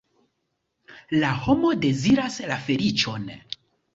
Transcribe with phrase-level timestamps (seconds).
[1.23, 3.29] La homo deziras la feliĉon.